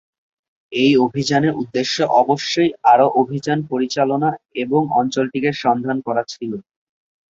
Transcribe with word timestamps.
এই 0.71 0.91
অভিযানের 1.05 1.53
উদ্দেশ্য 1.53 1.97
অবশ্যই 2.21 2.71
আরও 2.83 3.07
অভিযান 3.21 3.59
পরিচালনা 3.71 4.29
এবং 4.55 4.81
অঞ্চলটি 4.99 5.39
সন্ধান 5.63 5.97
করা 6.07 6.23
ছিল। 6.23 6.51